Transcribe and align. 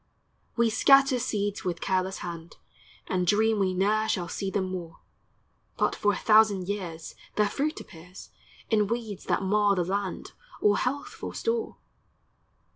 We 0.55 0.71
scatter 0.71 1.19
seeds 1.19 1.63
with 1.63 1.79
careless 1.79 2.17
hand, 2.25 2.57
And 3.05 3.27
dream 3.27 3.59
we 3.59 3.75
ne'er 3.75 4.09
shall 4.09 4.27
see 4.27 4.49
them 4.49 4.71
more; 4.71 4.97
But 5.77 5.95
for 5.95 6.11
a 6.13 6.17
thousand 6.17 6.67
years 6.67 7.13
Their 7.35 7.47
fruit 7.47 7.79
appears, 7.79 8.31
In 8.71 8.87
weeds 8.87 9.25
that 9.25 9.43
mar 9.43 9.75
the 9.75 9.83
land, 9.83 10.31
Or 10.59 10.77
healthful 10.79 11.33
store. 11.33 11.77